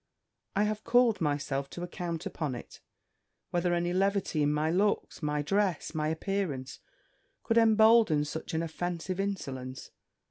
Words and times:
I 0.55 0.63
have 0.63 0.83
called 0.83 1.21
myself 1.21 1.69
to 1.69 1.83
account 1.83 2.25
upon 2.25 2.55
it, 2.55 2.81
whether 3.51 3.71
any 3.75 3.93
levity 3.93 4.41
in 4.41 4.51
my 4.51 4.71
looks, 4.71 5.21
my 5.21 5.43
dress, 5.43 5.93
my 5.93 6.07
appearance, 6.07 6.79
could 7.43 7.59
embolden 7.59 8.25
such 8.25 8.55
an 8.55 8.63
offensive 8.63 9.19
insolence. 9.19 9.91